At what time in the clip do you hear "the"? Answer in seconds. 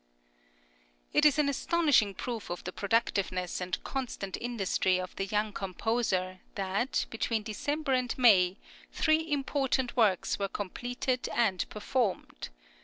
2.63-2.71, 5.15-5.25